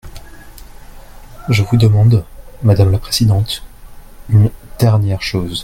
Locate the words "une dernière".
4.29-5.21